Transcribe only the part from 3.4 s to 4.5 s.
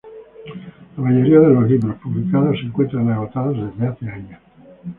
desde hace años.